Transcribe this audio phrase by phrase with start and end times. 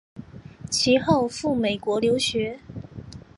[0.71, 2.59] 其后赴美国留学。